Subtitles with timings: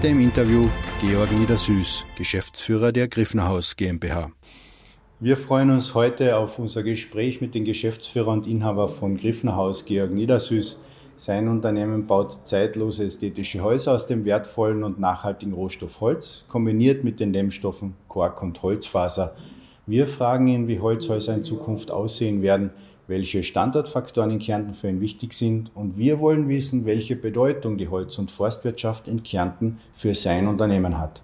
[0.00, 0.66] Heute im Interview
[1.02, 4.30] Georg Niedersüß, Geschäftsführer der Griffnerhaus GmbH.
[5.18, 10.10] Wir freuen uns heute auf unser Gespräch mit dem Geschäftsführer und Inhaber von Griffnerhaus, Georg
[10.10, 10.80] Niedersüß.
[11.16, 17.20] Sein Unternehmen baut zeitlose ästhetische Häuser aus dem wertvollen und nachhaltigen Rohstoff Holz, kombiniert mit
[17.20, 19.36] den Dämmstoffen Kork und Holzfaser.
[19.84, 22.70] Wir fragen ihn, wie Holzhäuser in Zukunft aussehen werden,
[23.10, 27.88] welche Standortfaktoren in Kärnten für ihn wichtig sind und wir wollen wissen, welche Bedeutung die
[27.88, 31.22] Holz- und Forstwirtschaft in Kärnten für sein Unternehmen hat.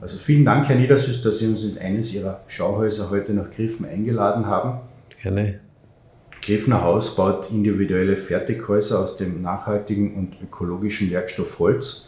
[0.00, 3.84] Also vielen Dank, Herr Niedersüß, dass Sie uns in eines Ihrer Schauhäuser heute nach Griffen
[3.84, 4.80] eingeladen haben.
[5.20, 5.60] Gerne.
[6.40, 12.06] Grefner Haus baut individuelle Fertighäuser aus dem nachhaltigen und ökologischen Werkstoff Holz.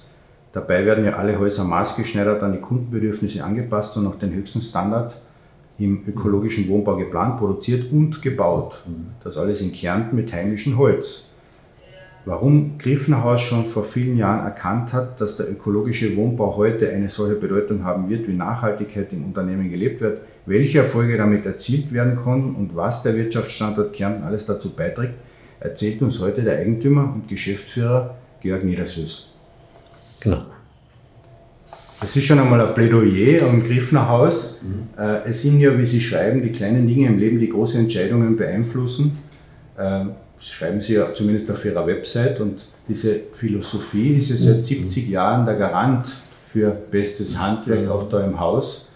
[0.53, 5.15] Dabei werden ja alle Häuser maßgeschneidert an die Kundenbedürfnisse angepasst und nach den höchsten Standard
[5.81, 8.75] im ökologischen Wohnbau geplant, produziert und gebaut.
[9.25, 11.27] Das alles in Kärnten mit heimischem Holz.
[12.27, 17.41] Warum Griffenhaus schon vor vielen Jahren erkannt hat, dass der ökologische Wohnbau heute eine solche
[17.41, 22.55] Bedeutung haben wird, wie Nachhaltigkeit im Unternehmen gelebt wird, welche Erfolge damit erzielt werden konnten
[22.55, 25.15] und was der Wirtschaftsstandort Kärnten alles dazu beiträgt,
[25.61, 29.33] erzählt uns heute der Eigentümer und Geschäftsführer Georg Niedersüß.
[30.21, 30.43] Genau.
[32.03, 34.63] Es ist schon einmal ein Plädoyer am Griffner Haus.
[34.63, 35.03] Mhm.
[35.27, 39.19] Es sind ja, wie Sie schreiben, die kleinen Dinge im Leben, die große Entscheidungen beeinflussen.
[39.77, 42.41] Das ähm, schreiben Sie ja zumindest auf Ihrer Website.
[42.41, 45.13] Und diese Philosophie ist ja seit 70 mhm.
[45.13, 46.07] Jahren der Garant
[46.51, 47.91] für bestes Handwerk, mhm.
[47.91, 48.89] auch da im Haus.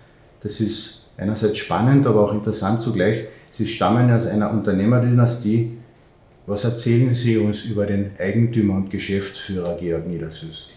[0.43, 3.27] Das ist einerseits spannend, aber auch interessant zugleich.
[3.57, 5.79] Sie stammen aus einer Unternehmerdynastie.
[6.47, 10.74] Was erzählen Sie uns über den Eigentümer und Geschäftsführer Georg Niedersüß?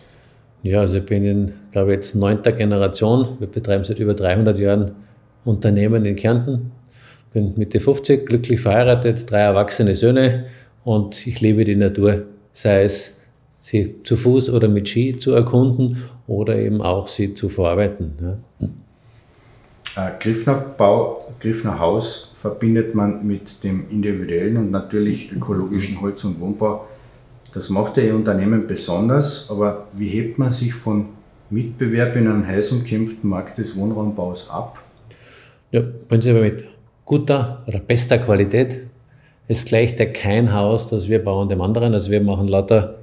[0.64, 3.38] Ja, also ich bin in, glaube ich, jetzt neunter Generation.
[3.40, 4.92] Wir betreiben seit über 300 Jahren
[5.46, 6.72] Unternehmen in Kärnten.
[7.34, 10.46] Bin Mitte 50, glücklich verheiratet, drei erwachsene Söhne
[10.84, 13.28] und ich liebe die Natur, sei es
[13.60, 18.14] sie zu Fuß oder mit Ski zu erkunden oder eben auch sie zu verarbeiten.
[18.22, 18.68] Ja.
[19.98, 26.40] Äh, Griffner Bau, Griffner Haus verbindet man mit dem individuellen und natürlich ökologischen Holz- und
[26.40, 26.86] Wohnbau
[27.54, 31.06] das macht Ihr Unternehmen besonders, aber wie hebt man sich von
[31.50, 34.80] Mitbewerb in einem heiß umkämpften Markt des Wohnraumbaus ab?
[35.72, 36.64] Ja, prinzipiell mit
[37.06, 38.82] guter oder bester Qualität.
[39.48, 41.94] Es gleicht ja kein Haus, das wir bauen dem anderen.
[41.94, 42.96] Also wir machen lauter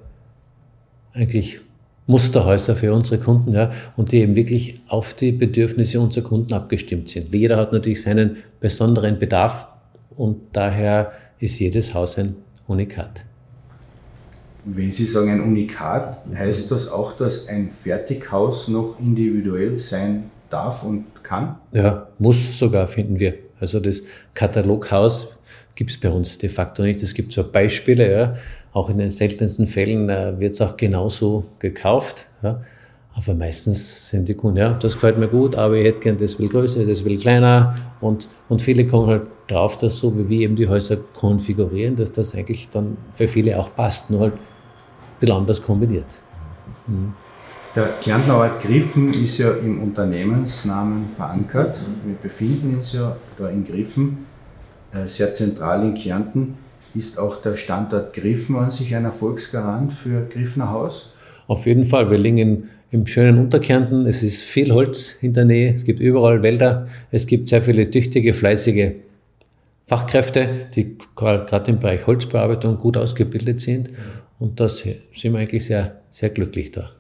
[1.14, 1.60] eigentlich
[2.06, 7.08] Musterhäuser für unsere Kunden, ja, und die eben wirklich auf die Bedürfnisse unserer Kunden abgestimmt
[7.08, 7.32] sind.
[7.34, 9.66] Jeder hat natürlich seinen besonderen Bedarf
[10.16, 13.24] und daher ist jedes Haus ein Unikat.
[14.64, 20.82] Wenn Sie sagen ein Unikat, heißt das auch, dass ein Fertighaus noch individuell sein darf
[20.82, 21.56] und kann?
[21.72, 23.34] Ja, muss sogar, finden wir.
[23.60, 24.02] Also das
[24.34, 25.38] Kataloghaus
[25.74, 27.02] gibt es bei uns de facto nicht.
[27.02, 28.34] Es gibt zwar Beispiele, ja,
[28.72, 32.26] auch in den seltensten Fällen äh, wird es auch genauso gekauft.
[32.42, 32.62] Ja.
[33.16, 36.38] Aber meistens sind die Kunden, ja, das gefällt mir gut, aber ich hätte gern das
[36.40, 37.76] will größer, das will kleiner.
[38.00, 42.10] Und, und viele kommen halt drauf, dass so wie wir eben die Häuser konfigurieren, dass
[42.10, 44.10] das eigentlich dann für viele auch passt.
[44.10, 44.32] Nur halt
[45.20, 46.22] bisschen anders kombiniert.
[46.86, 47.14] Mhm.
[47.74, 51.76] Der Kärntner Ort Griffen ist ja im Unternehmensnamen verankert.
[52.04, 54.26] Wir befinden uns ja da in Griffen,
[54.92, 56.54] äh, sehr zentral in Kärnten.
[56.94, 61.12] Ist auch der Standort Griffen an sich ein Erfolgsgarant für Griffner Haus?
[61.48, 62.08] Auf jeden Fall.
[62.10, 64.06] Wir liegen im schönen Unterkärnten.
[64.06, 65.72] Es ist viel Holz in der Nähe.
[65.72, 66.86] Es gibt überall Wälder.
[67.10, 68.92] Es gibt sehr viele tüchtige, fleißige
[69.88, 73.90] Fachkräfte, die gerade im Bereich Holzbearbeitung gut ausgebildet sind.
[74.38, 76.90] Und da sind wir eigentlich sehr, sehr glücklich da.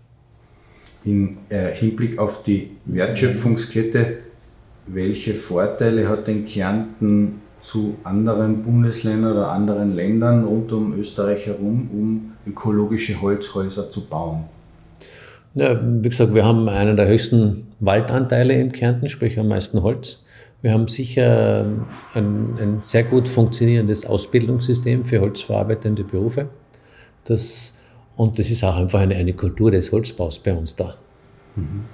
[1.04, 4.18] Im äh, Hinblick auf die Wertschöpfungskette,
[4.86, 11.90] welche Vorteile hat denn Kärnten zu anderen Bundesländern oder anderen Ländern rund um Österreich herum,
[11.92, 14.44] um ökologische Holzhäuser zu bauen?
[15.54, 20.26] Ja, wie gesagt, wir haben einen der höchsten Waldanteile in Kärnten, sprich am meisten Holz.
[20.62, 21.66] Wir haben sicher
[22.14, 26.48] ein, ein sehr gut funktionierendes Ausbildungssystem für holzverarbeitende Berufe.
[27.24, 27.80] Das,
[28.16, 30.94] und das ist auch einfach eine, eine Kultur des Holzbaus bei uns da.
[31.56, 31.84] Mhm.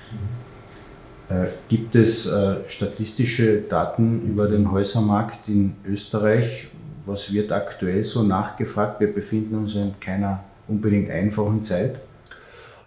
[1.28, 6.66] Äh, gibt es äh, statistische Daten über den Häusermarkt in Österreich?
[7.06, 9.00] Was wird aktuell so nachgefragt?
[9.00, 11.96] Wir befinden uns in keiner unbedingt einfachen Zeit.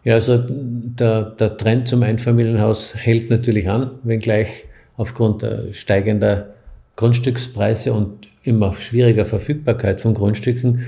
[0.03, 4.65] Ja, also der, der Trend zum Einfamilienhaus hält natürlich an, wenngleich
[4.97, 6.53] aufgrund steigender
[6.97, 10.85] Grundstückspreise und immer schwieriger Verfügbarkeit von Grundstücken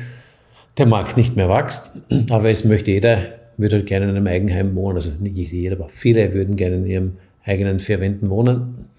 [0.78, 1.92] der Markt nicht mehr wächst.
[2.30, 4.98] Aber es möchte jeder, würde halt gerne in einem Eigenheim wohnen.
[4.98, 8.90] Also nicht jeder, aber viele würden gerne in ihrem eigenen vier Wänden wohnen.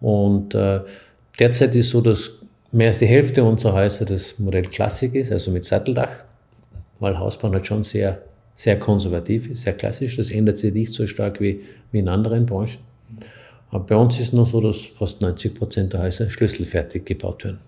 [0.00, 0.80] Und äh,
[1.38, 2.32] derzeit ist so, dass
[2.72, 6.24] mehr als die Hälfte unserer Häuser das Modell Klassik ist, also mit Satteldach,
[7.00, 8.18] weil Hausbau halt schon sehr
[8.56, 10.16] sehr konservativ ist, sehr klassisch.
[10.16, 11.60] Das ändert sich nicht so stark wie,
[11.92, 12.78] wie in anderen Branchen.
[13.70, 17.44] Aber bei uns ist es noch so, dass fast 90 Prozent der Häuser schlüsselfertig gebaut
[17.44, 17.58] werden.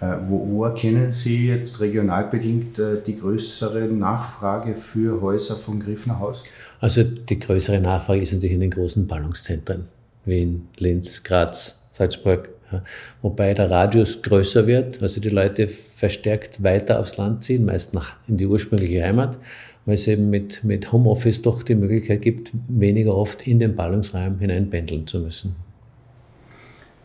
[0.00, 6.20] Äh, wo, wo, erkennen Sie jetzt regionalbedingt äh, die größere Nachfrage für Häuser von Griffner
[6.20, 6.44] Haus?
[6.80, 9.86] Also die größere Nachfrage ist natürlich in den großen Ballungszentren.
[10.24, 12.48] Wien, Linz, Graz, Salzburg.
[12.70, 12.84] Ja.
[13.22, 18.14] Wobei der Radius größer wird, also die Leute verstärkt weiter aufs Land ziehen, meist nach,
[18.28, 19.38] in die ursprüngliche Heimat,
[19.84, 24.38] weil es eben mit, mit Homeoffice doch die Möglichkeit gibt, weniger oft in den Ballungsraum
[24.38, 25.56] hineinpendeln zu müssen.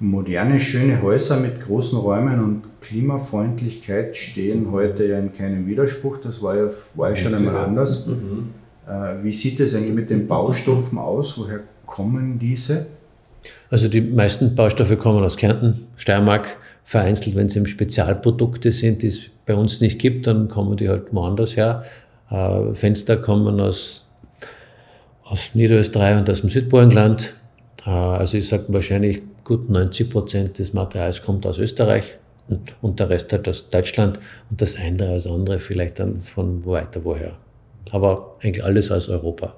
[0.03, 6.17] Moderne, schöne Häuser mit großen Räumen und Klimafreundlichkeit stehen heute ja in keinem Widerspruch.
[6.21, 8.05] Das war ja, war ja schon einmal anders.
[8.05, 8.49] Mhm.
[8.85, 11.37] Äh, wie sieht es eigentlich mit den Baustoffen aus?
[11.37, 12.87] Woher kommen diese?
[13.69, 19.07] Also die meisten Baustoffe kommen aus Kärnten, Steiermark, vereinzelt, wenn es eben Spezialprodukte sind, die
[19.07, 21.83] es bei uns nicht gibt, dann kommen die halt woanders her.
[22.29, 24.11] Äh, Fenster kommen aus,
[25.23, 27.33] aus Niederösterreich und aus dem Südburgenland.
[27.85, 32.15] Äh, also ich sage wahrscheinlich gut 90 Prozent des Materials kommt aus Österreich
[32.81, 34.19] und der Rest halt aus Deutschland
[34.49, 37.33] und das eine als andere vielleicht dann von weiter woher.
[37.91, 39.55] Aber eigentlich alles aus Europa.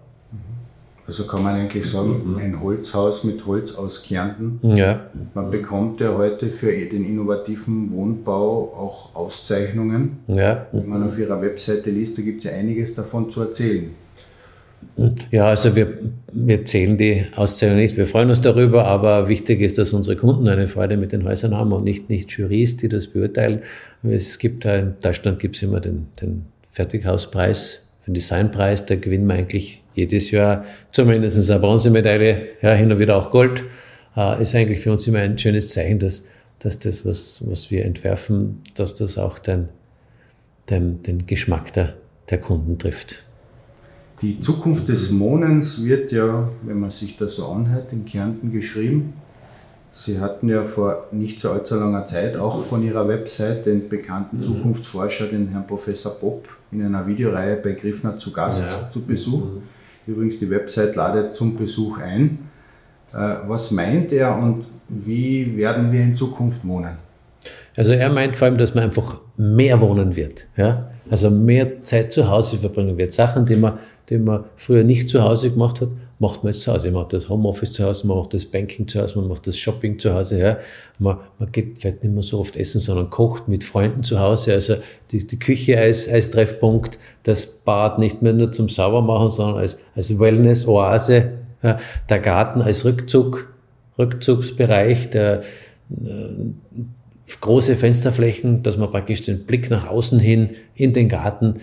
[1.08, 2.38] Also kann man eigentlich sagen, mhm.
[2.38, 4.60] ein Holzhaus mit Holz aus Kärnten.
[4.76, 5.02] Ja.
[5.36, 10.18] Man bekommt ja heute für den innovativen Wohnbau auch Auszeichnungen.
[10.28, 10.66] Ja.
[10.72, 13.92] Wenn man auf Ihrer Webseite liest, da gibt es ja einiges davon zu erzählen.
[15.32, 15.98] Ja, also wir,
[16.32, 17.98] wir zählen die Auszeichnungen nicht.
[17.98, 21.56] Wir freuen uns darüber, aber wichtig ist, dass unsere Kunden eine Freude mit den Häusern
[21.56, 23.62] haben und nicht, nicht Jurys, die das beurteilen.
[24.04, 29.36] Es gibt in Deutschland gibt es immer den, den Fertighauspreis, den Designpreis, da gewinnen wir
[29.36, 33.64] eigentlich jedes Jahr zumindest eine Bronzemedaille, ja, hin und wieder auch Gold.
[34.16, 36.28] Äh, ist eigentlich für uns immer ein schönes Zeichen, dass,
[36.60, 39.70] dass das, was, was wir entwerfen, dass das auch den,
[40.70, 41.94] den, den Geschmack der,
[42.30, 43.24] der Kunden trifft.
[44.22, 49.14] Die Zukunft des Wohnens wird ja, wenn man sich das so anhört, in Kärnten geschrieben.
[49.94, 54.38] Sie hatten ja vor nicht so allzu langer Zeit auch von Ihrer Website den bekannten
[54.38, 54.44] mhm.
[54.44, 58.90] Zukunftsforscher, den Herrn Professor Bob, in einer Videoreihe bei Griffner zu Gast ja.
[58.92, 59.44] zu Besuch.
[59.46, 59.62] Mhm.
[60.08, 62.40] Übrigens, die Website ladet zum Besuch ein.
[63.14, 66.98] Äh, was meint er und wie werden wir in Zukunft wohnen?
[67.78, 70.46] Also er meint vor allem, dass man einfach mehr wohnen wird.
[70.58, 70.90] Ja?
[71.10, 73.14] Also mehr Zeit zu Hause verbringen wird.
[73.14, 73.74] Sachen, die man,
[74.10, 76.92] die man früher nicht zu Hause gemacht hat, macht man jetzt zu Hause.
[76.92, 79.58] Man macht das Homeoffice zu Hause, man macht das Banking zu Hause, man macht das
[79.58, 80.40] Shopping zu Hause.
[80.40, 80.58] Ja.
[81.00, 84.54] Man, man geht vielleicht nicht mehr so oft essen, sondern kocht mit Freunden zu Hause.
[84.54, 84.76] Also
[85.12, 89.80] die, die Küche als, als Treffpunkt, das Bad nicht mehr nur zum Saubermachen, sondern als,
[89.96, 91.32] als Wellness-Oase.
[91.64, 91.78] Ja.
[92.10, 93.54] Der Garten als Rückzug,
[93.98, 95.42] Rückzugsbereich, der,
[95.92, 96.46] äh,
[97.42, 101.56] große Fensterflächen, dass man praktisch den Blick nach außen hin in den Garten,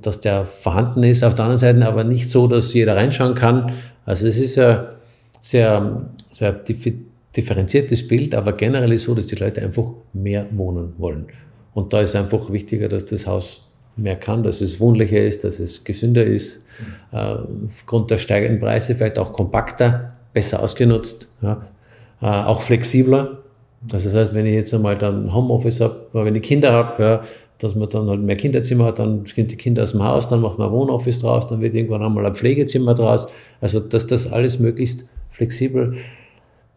[0.00, 1.24] dass der vorhanden ist.
[1.24, 3.72] Auf der anderen Seite aber nicht so, dass jeder reinschauen kann.
[4.06, 4.86] Also es ist ein
[5.40, 6.60] sehr, sehr
[7.36, 11.26] differenziertes Bild, aber generell ist so, dass die Leute einfach mehr wohnen wollen.
[11.74, 15.60] Und da ist einfach wichtiger, dass das Haus mehr kann, dass es wohnlicher ist, dass
[15.60, 16.64] es gesünder ist,
[17.12, 17.36] äh,
[17.66, 21.66] aufgrund der steigenden Preise vielleicht auch kompakter, besser ausgenutzt, ja,
[22.22, 23.38] äh, auch flexibler.
[23.92, 27.22] Also das heißt, wenn ich jetzt einmal dann Homeoffice habe, wenn ich Kinder habe, ja,
[27.60, 30.40] dass man dann halt mehr Kinderzimmer hat, dann sind die Kinder aus dem Haus, dann
[30.40, 33.28] macht man ein Wohnoffice draus, dann wird irgendwann einmal ein Pflegezimmer draus.
[33.60, 35.96] Also dass das alles möglichst flexibel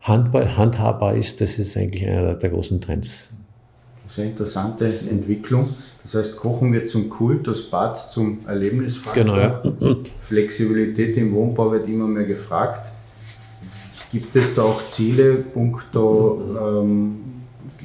[0.01, 3.35] handbar, handhabbar ist, das ist eigentlich einer der großen Trends.
[4.03, 5.69] Das ist eine interessante Entwicklung.
[6.03, 9.23] Das heißt, Kochen wird zum Kult, das Bad zum Erlebnisfaktor.
[9.23, 9.95] Genau, ja.
[10.27, 12.91] Flexibilität im Wohnbau wird immer mehr gefragt.
[14.11, 17.32] Gibt es da auch Ziele, punkto ähm,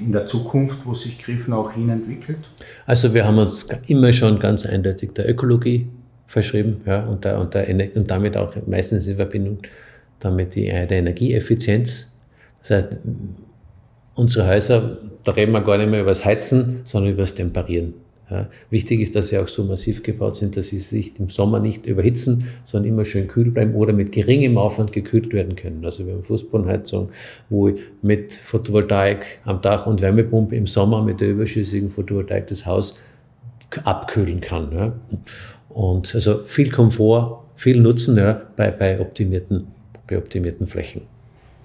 [0.05, 2.38] in der Zukunft, wo sich Griffen auch hin entwickelt?
[2.87, 5.87] Also wir haben uns immer schon ganz eindeutig der Ökologie
[6.26, 9.59] verschrieben ja, und, der, und, der, und damit auch meistens in Verbindung
[10.21, 12.19] damit die, äh, der Energieeffizienz.
[12.61, 12.88] Das heißt,
[14.14, 17.95] unsere Häuser, da reden wir gar nicht mehr über das Heizen, sondern über das Temperieren.
[18.30, 21.61] Ja, wichtig ist, dass sie auch so massiv gebaut sind, dass sie sich im Sommer
[21.61, 25.82] nicht überhitzen, sondern immer schön kühl bleiben oder mit geringem Aufwand gekühlt werden können.
[25.82, 27.08] Also wir haben Fußbodenheizung,
[27.49, 33.00] wo mit Photovoltaik am Dach und Wärmepumpe im Sommer mit der überschüssigen Photovoltaik das Haus
[33.85, 34.73] abkühlen kann.
[34.76, 34.92] Ja.
[35.70, 39.68] Und also viel Komfort, viel Nutzen ja, bei, bei, optimierten,
[40.06, 41.02] bei optimierten Flächen.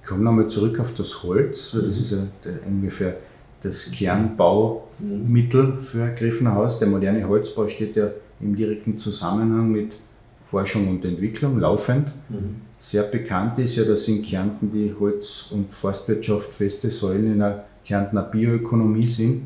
[0.01, 2.27] Ich komme nochmal zurück auf das Holz, weil das ist ja
[2.65, 3.17] ungefähr
[3.63, 6.79] das Kernbaumittel für Griffner Haus.
[6.79, 9.93] Der moderne Holzbau steht ja im direkten Zusammenhang mit
[10.51, 12.10] Forschung und Entwicklung laufend.
[12.29, 12.62] Mhm.
[12.82, 17.63] Sehr bekannt ist ja, dass in Kärnten die Holz- und Forstwirtschaft feste Säulen in einer
[17.86, 19.43] Kärntner Bioökonomie sind.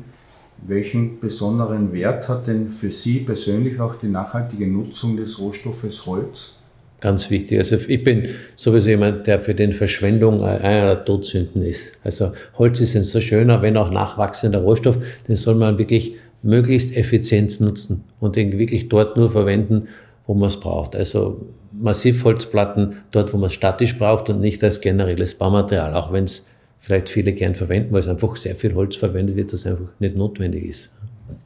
[0.66, 6.57] Welchen besonderen Wert hat denn für Sie persönlich auch die nachhaltige Nutzung des Rohstoffes Holz?
[7.00, 7.58] Ganz wichtig.
[7.58, 12.00] Also ich bin sowieso jemand, der für den Verschwendung einer der Todsünden ist.
[12.02, 16.96] Also Holz ist ein so schöner, wenn auch nachwachsender Rohstoff, den soll man wirklich möglichst
[16.96, 19.88] effizient nutzen und den wirklich dort nur verwenden,
[20.26, 20.96] wo man es braucht.
[20.96, 26.24] Also Massivholzplatten dort, wo man es statisch braucht und nicht als generelles Baumaterial, auch wenn
[26.24, 29.88] es vielleicht viele gern verwenden, weil es einfach sehr viel Holz verwendet wird, das einfach
[30.00, 30.98] nicht notwendig ist.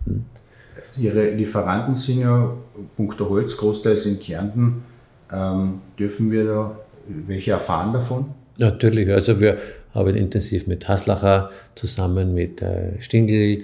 [0.06, 0.24] Hm.
[0.96, 2.54] Ihre Lieferanten sind ja
[2.96, 4.84] punkto Holz großteils in Kärnten.
[5.32, 8.26] Ähm, dürfen wir da welche erfahren davon?
[8.58, 9.58] Natürlich, also wir
[9.94, 13.62] arbeiten intensiv mit Haslacher zusammen, mit äh, Stingel,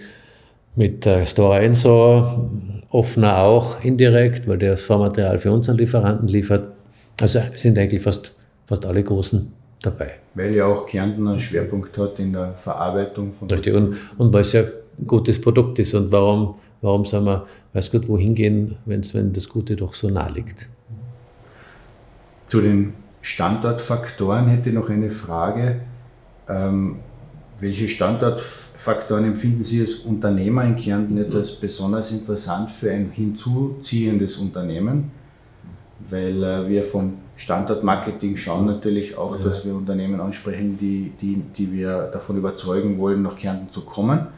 [0.77, 2.49] mit äh, Stora Enso,
[2.91, 6.73] offener auch indirekt, weil der das Vormaterial für unseren Lieferanten liefert.
[7.21, 8.35] Also sind eigentlich fast,
[8.67, 10.13] fast alle großen dabei.
[10.35, 14.43] Weil ja auch Kärnten einen Schwerpunkt hat in der Verarbeitung von Richtig, und, und weil
[14.43, 18.77] es ja ein gutes Produkt ist und warum, warum soll man, weiß Gott, wohin gehen,
[18.87, 20.69] wenn's, wenn das Gute doch so nah liegt.
[22.49, 25.83] Zu den Standortfaktoren hätte ich noch eine Frage.
[26.49, 26.97] Ähm,
[27.61, 34.38] welche Standortfaktoren empfinden Sie als Unternehmer in Kärnten jetzt als besonders interessant für ein hinzuziehendes
[34.38, 35.11] Unternehmen?
[36.09, 39.45] Weil äh, wir vom Standortmarketing schauen natürlich auch, ja.
[39.45, 44.28] dass wir Unternehmen ansprechen, die, die, die wir davon überzeugen wollen, nach Kärnten zu kommen.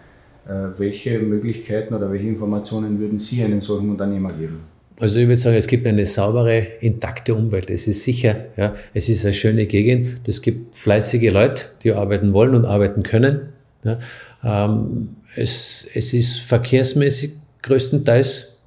[0.49, 4.70] Äh, welche Möglichkeiten oder welche Informationen würden Sie einem solchen Unternehmer geben?
[5.01, 7.71] Also ich würde sagen, es gibt eine saubere, intakte Umwelt.
[7.71, 10.29] Es ist sicher, ja, es ist eine schöne Gegend.
[10.29, 13.49] Es gibt fleißige Leute, die arbeiten wollen und arbeiten können.
[13.83, 13.99] Ja.
[14.45, 18.59] Ähm, es, es ist verkehrsmäßig größtenteils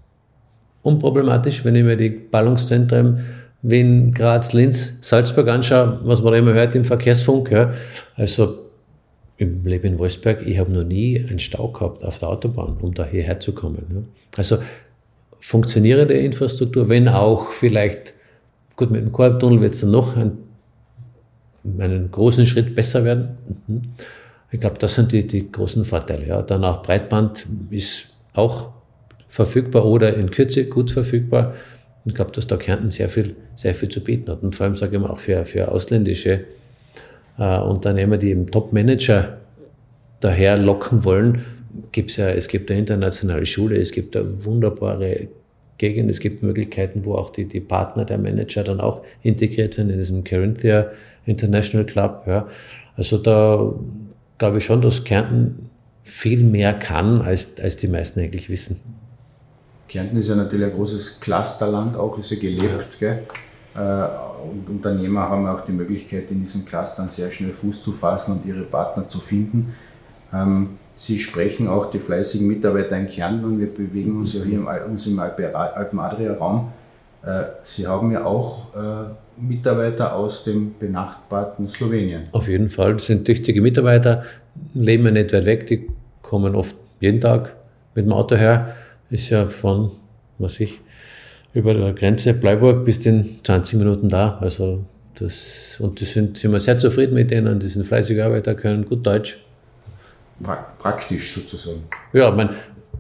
[0.82, 3.24] unproblematisch, wenn ich mir die Ballungszentren
[3.62, 7.52] Wien, Graz, Linz, Salzburg anschaue, was man immer hört im Verkehrsfunk.
[7.52, 7.74] Ja.
[8.16, 8.58] Also
[9.38, 12.94] ich lebe in Wolfsberg, ich habe noch nie einen Stau gehabt auf der Autobahn, um
[12.94, 13.86] da hierher zu kommen.
[13.94, 14.02] Ja.
[14.38, 14.58] Also
[15.44, 18.14] funktionierende Infrastruktur, wenn auch vielleicht,
[18.78, 20.38] gut, mit dem Korbtunnel wird es dann noch einen,
[21.78, 23.38] einen großen Schritt besser werden.
[23.68, 23.82] Mhm.
[24.52, 26.26] Ich glaube, das sind die, die großen Vorteile.
[26.26, 26.42] Ja.
[26.42, 28.72] Dann auch Breitband ist auch
[29.28, 31.56] verfügbar oder in Kürze gut verfügbar.
[32.06, 34.44] Ich glaube, dass da Kärnten sehr viel, sehr viel zu bieten hat.
[34.44, 36.46] Und vor allem sage ich mal auch für, für ausländische
[37.38, 39.38] äh, Unternehmer, die eben Top-Manager
[40.22, 41.44] daher locken wollen,
[41.92, 45.28] gibt es ja, es gibt eine internationale Schule, es gibt eine wunderbare
[45.78, 49.90] Gegend, es gibt Möglichkeiten, wo auch die, die Partner der Manager dann auch integriert werden
[49.90, 50.92] in diesem Carinthia
[51.26, 52.24] International Club.
[52.28, 52.48] Ja.
[52.96, 53.74] Also da
[54.38, 55.70] glaube ich schon, dass Kärnten
[56.04, 58.82] viel mehr kann, als, als die meisten eigentlich wissen.
[59.88, 63.00] Kärnten ist ja natürlich ein großes Clusterland, auch ist ja gelebt.
[63.00, 63.24] Gell?
[63.76, 68.34] Äh, und Unternehmer haben auch die Möglichkeit, in diesen Clustern sehr schnell Fuß zu fassen
[68.34, 69.76] und ihre Partner zu finden.
[70.34, 74.68] Ähm, Sie sprechen auch die fleißigen Mitarbeiter in Kärnten wir bewegen uns ja hier im,
[74.90, 76.72] uns im Alpen-Adria-Raum.
[77.26, 82.24] Äh, Sie haben ja auch äh, Mitarbeiter aus dem benachbarten Slowenien.
[82.32, 84.24] Auf jeden Fall, das sind tüchtige Mitarbeiter,
[84.74, 85.90] leben ja nicht weit weg, die
[86.22, 87.54] kommen oft jeden Tag
[87.96, 88.74] mit dem Auto her
[89.10, 89.92] ist ja von,
[90.40, 90.80] was ich,
[91.54, 94.38] über der Grenze Bleiburg bis in 20 Minuten da.
[94.40, 98.56] Also das, und die sind, sind wir sehr zufrieden mit denen, die sind fleißige Arbeiter,
[98.56, 99.38] können gut Deutsch.
[100.44, 101.84] Praktisch sozusagen.
[102.12, 102.56] Ja, ich meine,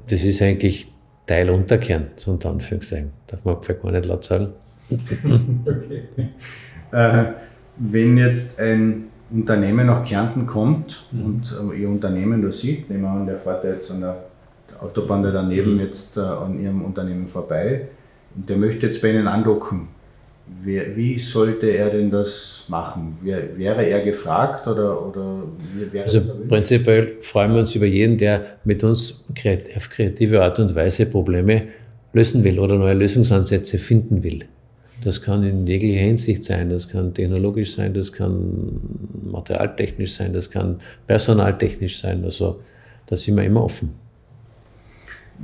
[0.10, 0.88] das ist eigentlich
[1.26, 3.12] Teil Unterkern, so unter Anführungszeichen.
[3.28, 4.50] Darf man vielleicht mal nicht laut sagen.
[4.90, 6.04] okay.
[6.92, 7.26] Äh,
[7.78, 11.26] wenn jetzt ein Unternehmen nach Kärnten kommt mhm.
[11.26, 14.24] und äh, Ihr Unternehmen da sieht, nehmen wir an, der fährt jetzt an der
[14.80, 15.80] Autobahn daneben mhm.
[15.80, 17.88] jetzt äh, an Ihrem Unternehmen vorbei
[18.36, 19.88] und der möchte jetzt bei Ihnen andocken.
[20.46, 23.18] Wie, sollte er denn das machen?
[23.22, 25.44] Wäre er gefragt oder, oder
[25.92, 29.26] wäre Also prinzipiell freuen wir uns über jeden, der mit uns
[29.76, 31.64] auf kreative Art und Weise Probleme
[32.12, 34.46] lösen will oder neue Lösungsansätze finden will.
[35.04, 38.80] Das kann in jeglicher Hinsicht sein, das kann technologisch sein, das kann
[39.24, 42.24] materialtechnisch sein, das kann personaltechnisch sein.
[42.24, 42.62] Also
[43.08, 44.03] da sind wir immer offen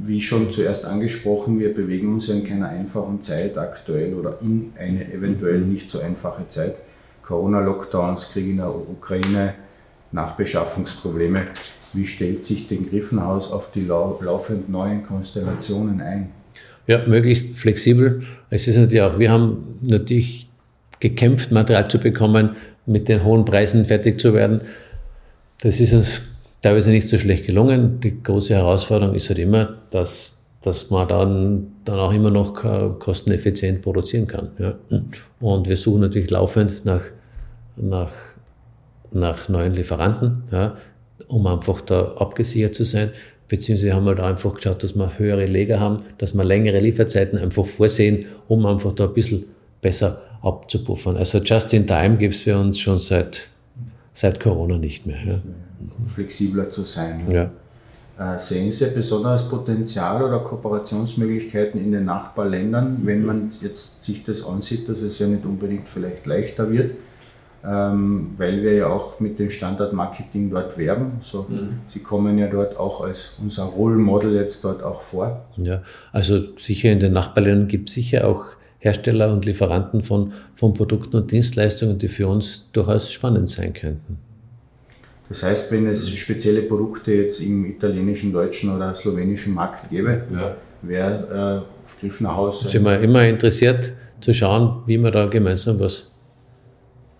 [0.05, 4.73] wie schon zuerst angesprochen, wir bewegen uns ja in keiner einfachen Zeit aktuell oder in
[4.77, 6.75] eine eventuell nicht so einfache Zeit.
[7.23, 9.53] Corona-Lockdowns, Krieg in der Ukraine,
[10.11, 11.47] Nachbeschaffungsprobleme.
[11.93, 16.29] Wie stellt sich den Griffenhaus auf die laufend neuen Konstellationen ein?
[16.87, 18.23] Ja, möglichst flexibel.
[18.49, 20.49] Es ist natürlich auch, wir haben natürlich
[20.99, 24.61] gekämpft, Material zu bekommen, mit den hohen Preisen fertig zu werden.
[25.61, 26.21] Das ist uns
[26.61, 27.99] teilweise nicht so schlecht gelungen.
[27.99, 32.53] Die große Herausforderung ist halt immer, dass, dass man dann, dann auch immer noch
[32.99, 34.51] kosteneffizient produzieren kann.
[34.59, 34.75] Ja.
[35.39, 37.03] Und wir suchen natürlich laufend nach,
[37.75, 38.11] nach,
[39.11, 40.75] nach neuen Lieferanten, ja,
[41.27, 43.11] um einfach da abgesichert zu sein.
[43.49, 47.37] beziehungsweise haben wir da einfach geschaut, dass wir höhere Leger haben, dass wir längere Lieferzeiten
[47.37, 49.43] einfach vorsehen, um einfach da ein bisschen
[49.81, 51.17] besser abzupuffern.
[51.17, 53.47] Also just in time gibt es bei uns schon seit,
[54.19, 55.17] seit Corona nicht mehr.
[55.25, 55.39] Ja.
[56.13, 57.25] Flexibler zu sein.
[57.29, 57.51] Ja.
[58.17, 64.43] Äh, sehen Sie besonderes Potenzial oder Kooperationsmöglichkeiten in den Nachbarländern, wenn man jetzt sich das
[64.43, 66.91] ansieht, dass es ja nicht unbedingt vielleicht leichter wird?
[67.65, 71.21] ähm, weil wir ja auch mit dem Standardmarketing dort werben.
[71.23, 71.81] So, mhm.
[71.93, 75.45] Sie kommen ja dort auch als unser Role Model jetzt dort auch vor.
[75.57, 78.45] Ja, also sicher in den Nachbarländern gibt es sicher auch
[78.79, 84.17] Hersteller und Lieferanten von, von Produkten und Dienstleistungen, die für uns durchaus spannend sein könnten.
[85.27, 90.55] Das heißt, wenn es spezielle Produkte jetzt im italienischen, deutschen oder slowenischen Markt gäbe, ja.
[90.81, 92.61] wäre äh, Griffner Haus.
[92.61, 96.09] Sind wir immer interessiert zu schauen, wie wir da gemeinsam was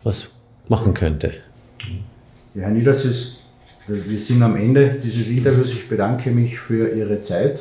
[0.03, 0.29] was
[0.67, 1.33] machen könnte.
[2.55, 3.43] Ja, Herr Niedersüß,
[3.87, 5.73] wir sind am Ende dieses Interviews.
[5.73, 7.59] Ich bedanke mich für Ihre Zeit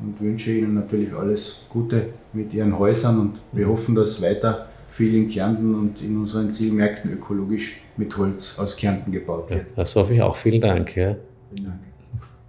[0.00, 5.14] und wünsche Ihnen natürlich alles Gute mit Ihren Häusern und wir hoffen, dass weiter viel
[5.14, 9.60] in Kärnten und in unseren Zielmärkten ökologisch mit Holz aus Kärnten gebaut wird.
[9.60, 10.36] Ja, das hoffe ich auch.
[10.36, 10.96] Vielen Dank.
[10.96, 11.16] Ja.
[11.50, 11.80] Vielen Dank.